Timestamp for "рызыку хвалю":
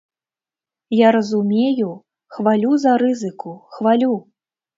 3.03-4.13